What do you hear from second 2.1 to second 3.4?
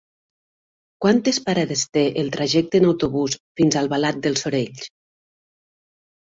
el trajecte en autobús